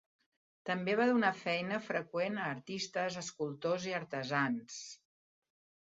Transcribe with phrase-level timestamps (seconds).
[0.69, 4.81] També va donar feina freqüent a artistes, escultors i artesans.